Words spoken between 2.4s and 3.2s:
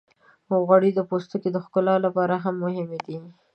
هم مهمې دي.